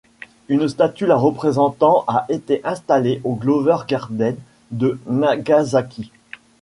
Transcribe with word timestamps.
Une 0.49 0.67
statue 0.67 1.05
la 1.05 1.15
représentant 1.15 2.05
a 2.07 2.25
été 2.27 2.59
installée 2.65 3.21
au 3.23 3.35
Glover 3.35 3.75
Garden 3.87 4.35
de 4.71 4.99
Nagasaki. 5.05 6.11